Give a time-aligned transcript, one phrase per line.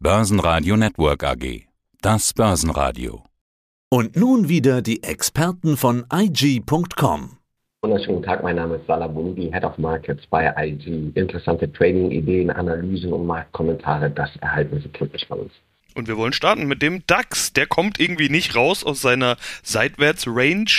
[0.00, 1.66] Börsenradio Network AG.
[2.00, 3.24] Das Börsenradio.
[3.90, 7.38] Und nun wieder die Experten von IG.com.
[7.82, 11.10] Wunderschönen Tag, mein Name ist Salah Bundi, Head of Markets bei IG.
[11.16, 15.52] Interessante Trading-Ideen, Analysen und Marktkommentare, das erhalten Sie täglich von uns.
[15.98, 17.52] Und wir wollen starten mit dem DAX.
[17.52, 20.70] Der kommt irgendwie nicht raus aus seiner Seitwärts-Range.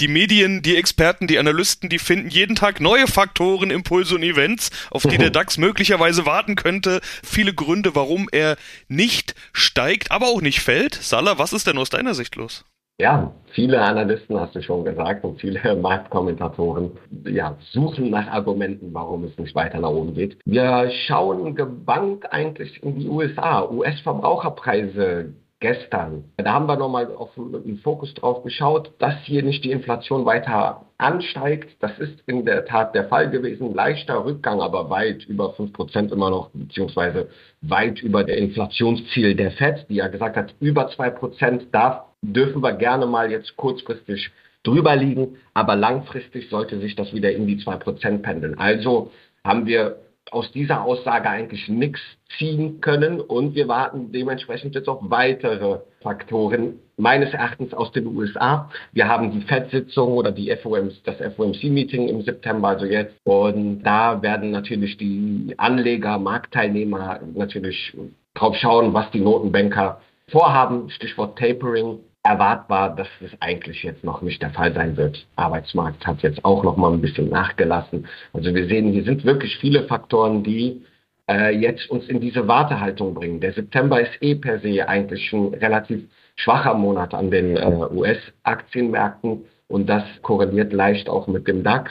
[0.00, 4.70] Die Medien, die Experten, die Analysten, die finden jeden Tag neue Faktoren, Impulse und Events,
[4.90, 7.00] auf die der DAX möglicherweise warten könnte.
[7.24, 10.94] Viele Gründe, warum er nicht steigt, aber auch nicht fällt.
[10.94, 12.64] Salah, was ist denn aus deiner Sicht los?
[12.98, 16.92] Ja, viele Analysten hast du schon gesagt und viele Marktkommentatoren
[17.26, 20.38] ja, suchen nach Argumenten, warum es nicht weiter nach oben geht.
[20.46, 23.68] Wir schauen gebannt eigentlich in die USA.
[23.70, 26.24] US-Verbraucherpreise gestern.
[26.38, 30.86] Da haben wir nochmal auf den Fokus drauf geschaut, dass hier nicht die Inflation weiter
[30.96, 31.76] ansteigt.
[31.80, 33.74] Das ist in der Tat der Fall gewesen.
[33.74, 37.28] Leichter Rückgang, aber weit über 5% immer noch, beziehungsweise
[37.60, 42.72] weit über der Inflationsziel der FED, die ja gesagt hat, über 2% darf dürfen wir
[42.72, 44.30] gerne mal jetzt kurzfristig
[44.62, 48.58] drüber liegen, aber langfristig sollte sich das wieder in die 2% pendeln.
[48.58, 49.12] Also
[49.44, 49.98] haben wir
[50.32, 52.00] aus dieser Aussage eigentlich nichts
[52.36, 58.70] ziehen können und wir warten dementsprechend jetzt auf weitere Faktoren, meines Erachtens aus den USA.
[58.92, 63.14] Wir haben die FED-Sitzung oder die FOMC, das FOMC-Meeting im September, also jetzt.
[63.24, 67.96] Und da werden natürlich die Anleger, Marktteilnehmer natürlich
[68.34, 70.90] drauf schauen, was die Notenbanker vorhaben.
[70.90, 75.26] Stichwort Tapering erwartbar, dass es eigentlich jetzt noch nicht der Fall sein wird.
[75.36, 78.06] Arbeitsmarkt hat jetzt auch noch mal ein bisschen nachgelassen.
[78.32, 80.84] Also wir sehen, hier sind wirklich viele Faktoren, die
[81.30, 83.40] äh, jetzt uns in diese Wartehaltung bringen.
[83.40, 86.04] Der September ist eh per se eigentlich ein relativ
[86.36, 91.90] schwacher Monat an den äh, US-Aktienmärkten und das korreliert leicht auch mit dem DAX.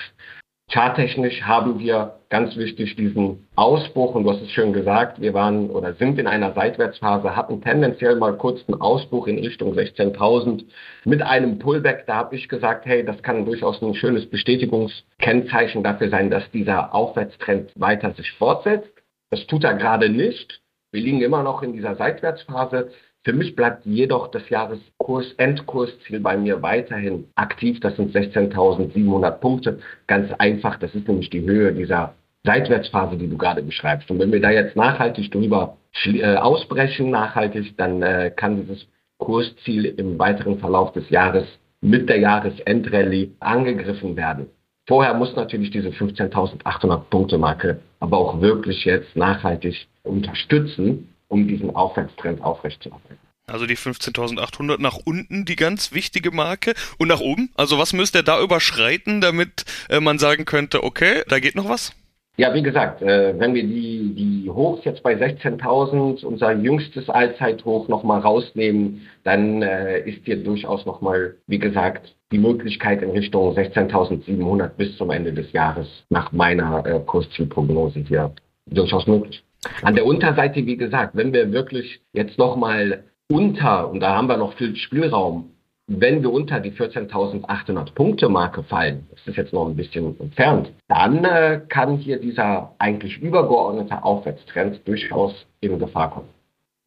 [0.68, 5.70] Charttechnisch haben wir ganz wichtig diesen Ausbruch, und du hast es schön gesagt, wir waren
[5.70, 10.66] oder sind in einer Seitwärtsphase, hatten tendenziell mal kurz einen Ausbruch in Richtung 16.000
[11.06, 12.06] mit einem Pullback.
[12.08, 16.94] Da habe ich gesagt, hey, das kann durchaus ein schönes Bestätigungskennzeichen dafür sein, dass dieser
[16.96, 18.92] Aufwärtstrend weiter sich fortsetzt.
[19.30, 20.62] Das tut er gerade nicht.
[20.92, 22.92] Wir liegen immer noch in dieser Seitwärtsphase.
[23.26, 27.80] Für mich bleibt jedoch das Jahreskurs, Endkursziel bei mir weiterhin aktiv.
[27.80, 29.80] Das sind 16.700 Punkte.
[30.06, 30.78] Ganz einfach.
[30.78, 32.14] Das ist nämlich die Höhe dieser
[32.44, 34.12] Seitwärtsphase, die du gerade beschreibst.
[34.12, 38.86] Und wenn wir da jetzt nachhaltig drüber äh, ausbrechen, nachhaltig, dann äh, kann dieses
[39.18, 41.48] Kursziel im weiteren Verlauf des Jahres
[41.82, 44.52] mit der Jahresendrallye angegriffen werden.
[44.88, 51.76] Vorher muss natürlich diese 15.800 Punkte Marke aber auch wirklich jetzt nachhaltig unterstützen um diesen
[51.76, 53.18] Aufwärtstrend aufrechtzuerhalten.
[53.48, 56.74] Also die 15.800 nach unten, die ganz wichtige Marke.
[56.98, 57.50] Und nach oben?
[57.56, 61.70] Also was müsste er da überschreiten, damit äh, man sagen könnte, okay, da geht noch
[61.70, 61.94] was?
[62.38, 67.88] Ja, wie gesagt, äh, wenn wir die, die Hochs jetzt bei 16.000, unser jüngstes Allzeithoch
[67.88, 74.68] nochmal rausnehmen, dann äh, ist hier durchaus nochmal, wie gesagt, die Möglichkeit in Richtung 16.700
[74.70, 78.34] bis zum Ende des Jahres nach meiner äh, Kurszielprognose hier
[78.66, 79.42] durchaus möglich.
[79.82, 84.38] An der Unterseite, wie gesagt, wenn wir wirklich jetzt nochmal unter, und da haben wir
[84.38, 85.52] noch viel Spielraum,
[85.88, 90.72] wenn wir unter die 14.800 Punkte Marke fallen, das ist jetzt noch ein bisschen entfernt,
[90.88, 96.35] dann äh, kann hier dieser eigentlich übergeordnete Aufwärtstrend durchaus in Gefahr kommen.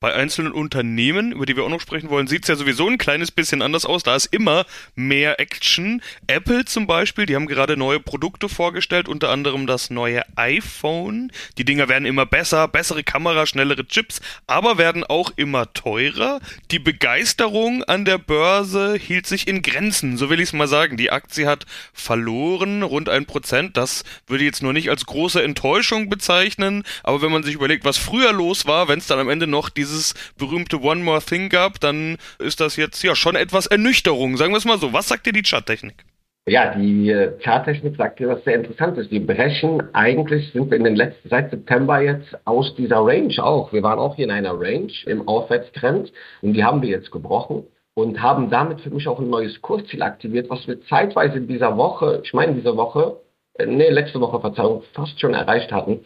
[0.01, 2.99] Bei einzelnen Unternehmen, über die wir auch noch sprechen wollen, sieht es ja sowieso ein
[2.99, 4.05] kleines bisschen anders aus.
[4.05, 4.65] Da ist immer
[4.95, 6.03] mehr Action.
[6.29, 11.33] Apple zum Beispiel, die haben gerade neue Produkte vorgestellt, unter anderem das neue iPhone.
[11.59, 16.39] Die Dinger werden immer besser, bessere Kamera, schnellere Chips, aber werden auch immer teurer.
[16.71, 20.97] Die Begeisterung an der Börse hielt sich in Grenzen, so will ich es mal sagen.
[20.97, 23.77] Die Aktie hat verloren, rund ein Prozent.
[23.77, 27.85] Das würde ich jetzt nur nicht als große Enttäuschung bezeichnen, aber wenn man sich überlegt,
[27.85, 31.21] was früher los war, wenn es dann am Ende noch diese dieses berühmte One More
[31.21, 34.93] Thing gab, dann ist das jetzt ja schon etwas Ernüchterung, sagen wir es mal so.
[34.93, 36.05] Was sagt dir die Charttechnik?
[36.47, 39.11] Ja, die äh, Charttechnik sagt dir was sehr Interessantes.
[39.11, 43.73] Wir brechen eigentlich, sind wir in den letzten, seit September jetzt aus dieser Range auch.
[43.73, 47.67] Wir waren auch hier in einer Range im Aufwärtstrend und die haben wir jetzt gebrochen
[47.93, 51.77] und haben damit für mich auch ein neues Kursziel aktiviert, was wir zeitweise in dieser
[51.77, 53.21] Woche, ich meine diese Woche,
[53.59, 56.01] äh, nee, letzte Woche, Verzeihung, fast schon erreicht hatten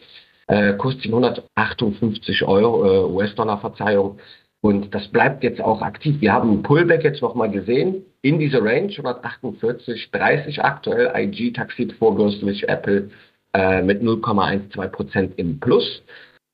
[0.47, 4.19] äh, Kurs 158 Euro äh, US-Dollar Verzeihung.
[4.61, 6.21] Und das bleibt jetzt auch aktiv.
[6.21, 11.11] Wir haben einen Pullback jetzt nochmal gesehen in diese Range 148, 30 aktuell.
[11.15, 13.09] IG taxiert vorbürstlich Apple
[13.53, 16.01] äh, mit 0,12 Prozent im Plus.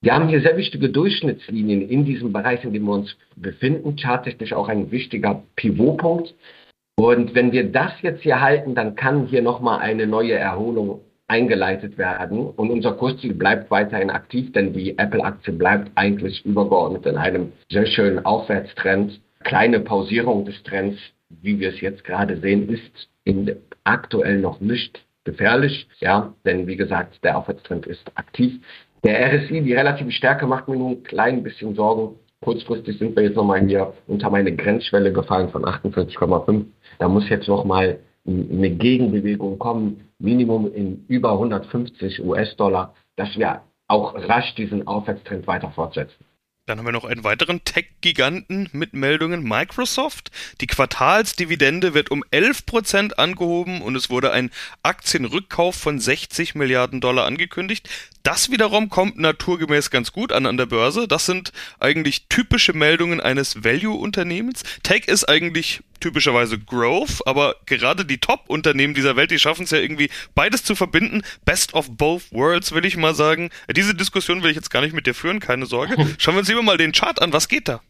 [0.02, 3.96] Wir haben hier sehr wichtige Durchschnittslinien in diesem Bereich, in dem wir uns befinden.
[3.96, 6.34] Charttechnisch auch ein wichtiger Pivotpunkt.
[6.98, 11.98] Und wenn wir das jetzt hier halten, dann kann hier nochmal eine neue Erholung eingeleitet
[11.98, 17.52] werden und unser Kursziel bleibt weiterhin aktiv, denn die Apple-Aktie bleibt eigentlich übergeordnet in einem
[17.72, 19.22] sehr schönen Aufwärtstrend.
[19.44, 20.98] Kleine Pausierung des Trends,
[21.30, 26.76] wie wir es jetzt gerade sehen, ist in aktuell noch nicht gefährlich, ja, denn wie
[26.76, 28.60] gesagt, der Aufwärtstrend ist aktiv.
[29.04, 32.16] Der RSI, die relative Stärke macht mir nur ein klein bisschen Sorgen.
[32.42, 36.66] Kurzfristig sind wir jetzt nochmal hier unter meine Grenzschwelle gefallen von 48,5.
[36.98, 38.00] Da muss jetzt nochmal
[38.30, 45.72] eine Gegenbewegung kommen, Minimum in über 150 US-Dollar, dass wir auch rasch diesen Aufwärtstrend weiter
[45.72, 46.26] fortsetzen.
[46.70, 50.30] Dann haben wir noch einen weiteren Tech-Giganten mit Meldungen Microsoft.
[50.62, 54.52] Die Quartalsdividende wird um 11% angehoben und es wurde ein
[54.84, 57.90] Aktienrückkauf von 60 Milliarden Dollar angekündigt.
[58.24, 61.08] Das wiederum kommt naturgemäß ganz gut an an der Börse.
[61.08, 64.64] Das sind eigentlich typische Meldungen eines Value-Unternehmens.
[64.84, 69.80] Tech ist eigentlich typischerweise Growth, aber gerade die Top-Unternehmen dieser Welt, die schaffen es ja
[69.80, 71.22] irgendwie beides zu verbinden.
[71.46, 73.50] Best of both worlds, will ich mal sagen.
[73.76, 75.96] Diese Diskussion will ich jetzt gar nicht mit dir führen, keine Sorge.
[76.18, 77.34] Schauen wir uns lieber mal den Chart an.
[77.34, 77.82] Was geht da?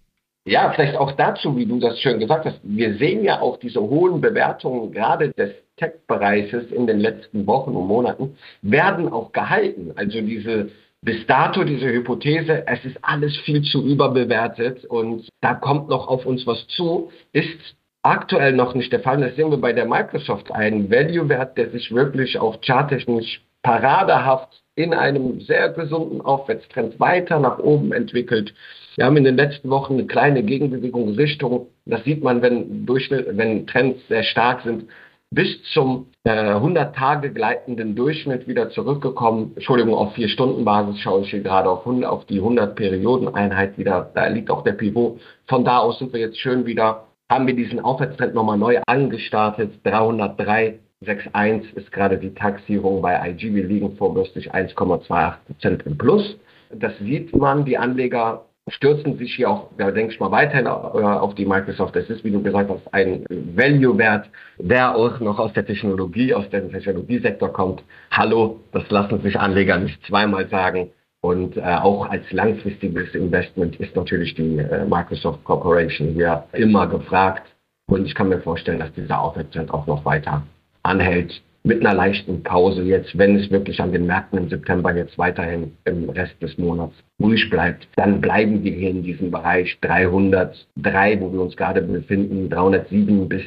[0.46, 2.60] Ja, vielleicht auch dazu, wie du das schön gesagt hast.
[2.64, 7.88] Wir sehen ja auch diese hohen Bewertungen gerade des Tech-Bereiches in den letzten Wochen und
[7.88, 9.92] Monaten werden auch gehalten.
[9.96, 10.70] Also diese
[11.02, 16.26] bis dato diese Hypothese, es ist alles viel zu überbewertet und da kommt noch auf
[16.26, 19.22] uns was zu, ist aktuell noch nicht der Fall.
[19.22, 24.94] Das sehen wir bei der Microsoft, ein Value-Wert, der sich wirklich auch charttechnisch paradehaft in
[24.94, 28.54] einem sehr gesunden Aufwärtstrend weiter nach oben entwickelt.
[28.96, 33.68] Wir haben in den letzten Wochen eine kleine Gegenbewegung Richtung, das sieht man, wenn, wenn
[33.68, 34.86] Trends sehr stark sind,
[35.32, 39.52] bis zum äh, 100 Tage gleitenden Durchschnitt wieder zurückgekommen.
[39.56, 44.10] Entschuldigung, auf 4-Stunden-Basis schaue ich hier gerade auf, 100, auf die 100 Perioden-Einheit wieder.
[44.14, 45.20] Da liegt auch der Pivot.
[45.48, 49.74] Von da aus sind wir jetzt schön wieder, haben wir diesen Aufwärtstrend nochmal neu angestartet.
[49.86, 53.54] 303,61 ist gerade die Taxierung bei IG.
[53.54, 56.38] Wir liegen vorbürstlich 1,28 Prozent im Plus.
[56.72, 61.36] Das sieht man, die Anleger stürzen sich hier auch, da denke ich mal, weiterhin auf
[61.36, 61.96] die Microsoft.
[61.96, 66.50] Es ist, wie du gesagt hast, ein Value-Wert, der auch noch aus der Technologie, aus
[66.50, 67.84] dem Technologiesektor kommt.
[68.12, 70.90] Hallo, das lassen sich Anleger nicht zweimal sagen.
[71.22, 77.44] Und äh, auch als langfristiges Investment ist natürlich die äh, Microsoft Corporation hier immer gefragt.
[77.88, 80.44] Und ich kann mir vorstellen, dass dieser Aufwärtstrend auch noch weiter
[80.84, 85.18] anhält mit einer leichten Pause jetzt, wenn es wirklich an den Märkten im September jetzt
[85.18, 91.20] weiterhin im Rest des Monats ruhig bleibt, dann bleiben wir hier in diesem Bereich 303,
[91.20, 93.44] wo wir uns gerade befinden, 307 bis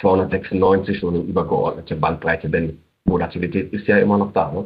[0.00, 4.52] 296, so eine übergeordnete Bandbreite, denn Volatilität ist ja immer noch da.
[4.52, 4.64] Ne?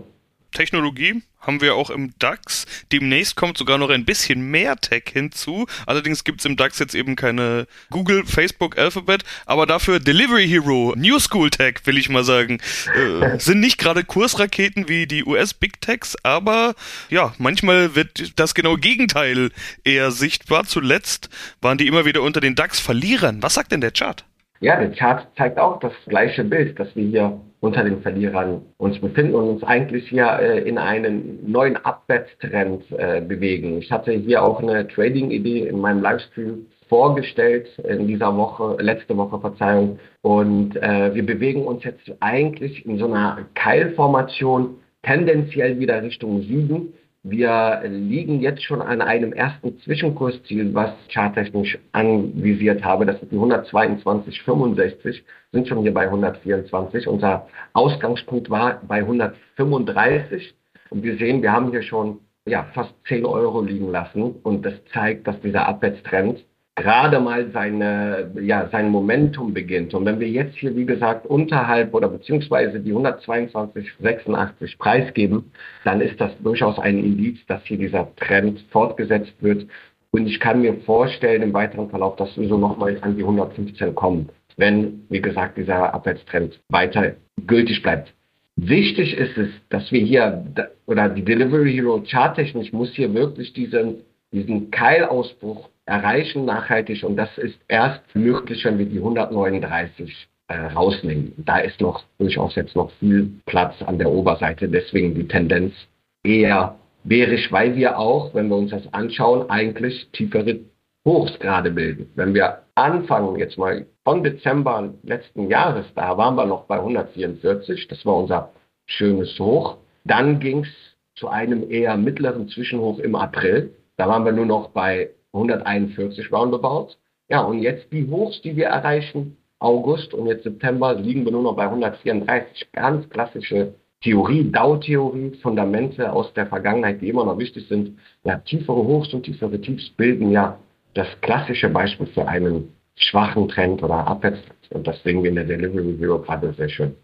[0.52, 2.66] Technologie haben wir auch im DAX.
[2.92, 5.66] Demnächst kommt sogar noch ein bisschen mehr Tech hinzu.
[5.86, 10.94] Allerdings gibt es im DAX jetzt eben keine Google, Facebook, Alphabet, aber dafür Delivery Hero,
[10.96, 12.60] New School Tech, will ich mal sagen.
[12.94, 16.74] Äh, sind nicht gerade Kursraketen wie die US Big Techs, aber
[17.08, 19.50] ja, manchmal wird das genaue Gegenteil
[19.84, 20.64] eher sichtbar.
[20.64, 21.30] Zuletzt
[21.60, 23.42] waren die immer wieder unter den DAX-Verlierern.
[23.42, 24.24] Was sagt denn der Chart?
[24.60, 28.98] Ja, der Chart zeigt auch das gleiche Bild, dass wir hier unter den Verlierern uns
[28.98, 33.78] befinden und uns eigentlich hier äh, in einen neuen Abwärtstrend äh, bewegen.
[33.78, 39.38] Ich hatte hier auch eine Trading-Idee in meinem Livestream vorgestellt in dieser Woche, letzte Woche,
[39.38, 39.98] Verzeihung.
[40.22, 46.94] Und äh, wir bewegen uns jetzt eigentlich in so einer Keilformation tendenziell wieder Richtung Süden.
[47.22, 53.04] Wir liegen jetzt schon an einem ersten Zwischenkursziel, was charttechnisch anvisiert habe.
[53.04, 55.20] Das sind die 122,65,
[55.52, 57.06] sind schon hier bei 124.
[57.06, 60.54] Unser Ausgangspunkt war bei 135.
[60.88, 64.36] Und wir sehen, wir haben hier schon ja, fast 10 Euro liegen lassen.
[64.42, 66.42] Und das zeigt, dass dieser Abwärtstrend
[66.82, 69.92] gerade mal seine, ja, sein Momentum beginnt.
[69.94, 75.52] Und wenn wir jetzt hier, wie gesagt, unterhalb oder beziehungsweise die 122,86 preisgeben,
[75.84, 79.66] dann ist das durchaus ein Indiz, dass hier dieser Trend fortgesetzt wird.
[80.10, 83.94] Und ich kann mir vorstellen im weiteren Verlauf, dass wir so nochmal an die 115
[83.94, 87.14] kommen, wenn, wie gesagt, dieser Abwärtstrend weiter
[87.46, 88.12] gültig bleibt.
[88.56, 90.44] Wichtig ist es, dass wir hier,
[90.86, 97.36] oder die Delivery Hero charttechnisch muss hier wirklich diesen, diesen Keilausbruch erreichen nachhaltig und das
[97.38, 101.32] ist erst möglich, wenn wir die 139 äh, rausnehmen.
[101.38, 105.74] Da ist noch durchaus jetzt noch viel Platz an der Oberseite, deswegen die Tendenz
[106.22, 110.60] eher bärisch, weil wir auch, wenn wir uns das anschauen, eigentlich tiefere
[111.04, 112.10] Hochs gerade bilden.
[112.14, 117.88] Wenn wir anfangen, jetzt mal von Dezember letzten Jahres, da waren wir noch bei 144,
[117.88, 118.52] das war unser
[118.86, 119.78] schönes Hoch.
[120.04, 120.68] Dann ging es
[121.14, 123.74] zu einem eher mittleren Zwischenhoch im April.
[124.00, 126.96] Da waren wir nur noch bei 141 roundabout.
[127.28, 131.42] Ja, und jetzt die Hochs, die wir erreichen, August und jetzt September liegen wir nur
[131.42, 132.72] noch bei 134.
[132.72, 137.98] Ganz klassische Theorie, DAO-Theorie, Fundamente aus der Vergangenheit, die immer noch wichtig sind.
[138.24, 140.58] Ja, tiefere Hochs und tiefere Tiefs bilden ja
[140.94, 144.70] das klassische Beispiel für einen schwachen Trend oder Abwärtstrend.
[144.70, 146.96] Und das sehen wir in der Delivery Hero gerade sehr schön.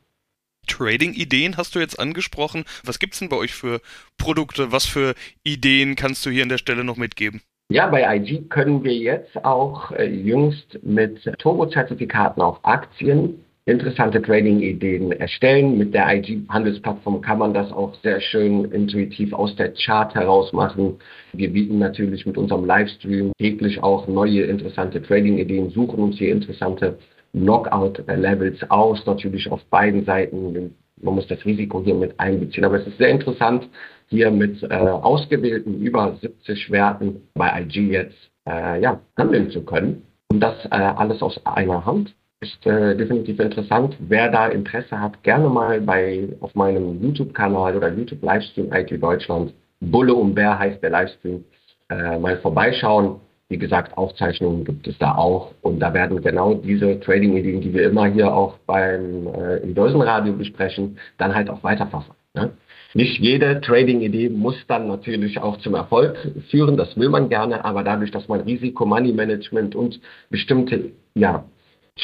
[0.67, 2.65] Trading-Ideen hast du jetzt angesprochen.
[2.85, 3.81] Was gibt es denn bei euch für
[4.19, 4.73] Produkte?
[4.73, 7.41] Was für Ideen kannst du hier an der Stelle noch mitgeben?
[7.69, 15.11] Ja, bei IG können wir jetzt auch äh, jüngst mit Turbo-Zertifikaten auf Aktien interessante Trading-Ideen
[15.11, 15.77] erstellen.
[15.77, 20.99] Mit der IG-Handelsplattform kann man das auch sehr schön intuitiv aus der Chart heraus machen.
[21.33, 26.99] Wir bieten natürlich mit unserem Livestream täglich auch neue interessante Trading-Ideen, suchen uns hier interessante
[27.37, 30.75] Knockout-Levels aus, natürlich auf beiden Seiten.
[31.03, 32.65] Man muss das Risiko hier mit einbeziehen.
[32.65, 33.69] Aber es ist sehr interessant,
[34.09, 38.17] hier mit äh, ausgewählten über 70 Werten bei IG jetzt
[38.49, 40.03] äh, ja, handeln zu können.
[40.29, 43.97] Und das äh, alles aus einer Hand ist äh, definitiv interessant.
[43.99, 50.15] Wer da Interesse hat, gerne mal bei auf meinem YouTube-Kanal oder YouTube-Livestream IT Deutschland, Bulle
[50.15, 51.45] und Bär heißt der Livestream,
[51.91, 53.21] äh, mal vorbeischauen.
[53.49, 57.85] Wie gesagt, Aufzeichnungen gibt es da auch und da werden genau diese Trading-Ideen, die wir
[57.85, 62.17] immer hier auch beim äh, im Börsenradio besprechen, dann halt auch weiterverfolgen.
[62.35, 62.51] Ne?
[62.95, 66.17] Nicht jede Trading-Idee muss dann natürlich auch zum Erfolg
[66.51, 70.01] führen, das will man gerne, aber dadurch, dass man Risiko, Money Management und
[70.31, 71.45] bestimmte ja,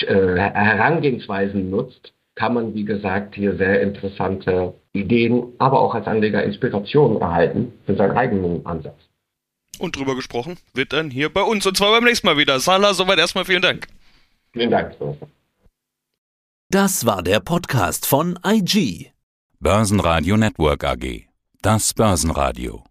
[0.06, 6.42] äh, Herangehensweisen nutzt, kann man, wie gesagt, hier sehr interessante Ideen, aber auch als Anleger
[6.42, 8.98] Inspiration erhalten für seinen eigenen Ansatz.
[9.82, 12.60] Und drüber gesprochen wird dann hier bei uns und zwar beim nächsten Mal wieder.
[12.60, 13.88] Salah, soweit erstmal vielen Dank.
[14.52, 14.94] Vielen Dank.
[16.70, 19.10] Das war der Podcast von IG.
[19.58, 21.26] Börsenradio Network AG.
[21.62, 22.84] Das Börsenradio.